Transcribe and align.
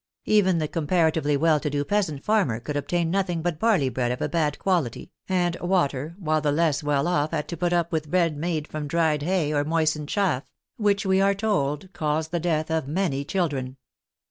Even 0.25 0.57
the 0.57 0.67
comparatively 0.67 1.37
well 1.37 1.59
to 1.59 1.69
do 1.69 1.85
peasant 1.85 2.23
farmer 2.25 2.59
could 2.59 2.75
obtain 2.75 3.11
nothing 3.11 3.43
but 3.43 3.59
barley 3.59 3.87
bread 3.87 4.11
of 4.11 4.19
a 4.19 4.27
bad 4.27 4.57
quality, 4.57 5.11
and 5.29 5.55
water, 5.59 6.15
while 6.17 6.41
the 6.41 6.51
less 6.51 6.81
well 6.81 7.07
off 7.07 7.29
had 7.29 7.47
to 7.49 7.55
put 7.55 7.71
up 7.71 7.91
with 7.91 8.09
bread 8.09 8.35
made 8.35 8.67
from 8.67 8.87
dried 8.87 9.21
hay 9.21 9.53
or 9.53 9.63
moistened 9.63 10.09
chaff, 10.09 10.49
which 10.77 11.05
we 11.05 11.21
are 11.21 11.35
told" 11.35 11.93
caused 11.93 12.31
the 12.31 12.39
death 12.39 12.71
of 12.71 12.87
many 12.87 13.23
children." 13.23 13.77